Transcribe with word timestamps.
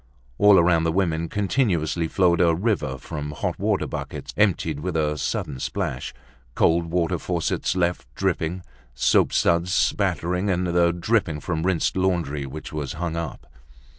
All 0.39 0.57
around 0.57 0.83
the 0.83 0.91
women 0.91 1.29
continuously 1.29 2.07
flowed 2.07 2.41
a 2.41 2.55
river 2.55 2.97
from 2.97 3.33
hot 3.33 3.59
water 3.59 3.85
buckets 3.85 4.33
emptied 4.35 4.79
with 4.79 4.95
a 4.97 5.15
sudden 5.15 5.59
splash, 5.59 6.11
cold 6.55 6.87
water 6.87 7.19
faucets 7.19 7.75
left 7.75 8.07
dripping, 8.15 8.63
soap 8.95 9.31
suds 9.31 9.71
spattering, 9.71 10.49
and 10.49 10.65
the 10.65 10.91
dripping 10.91 11.39
from 11.39 11.61
rinsed 11.61 11.95
laundry 11.95 12.47
which 12.47 12.73
was 12.73 12.93
hung 12.93 13.15
up. 13.15 13.45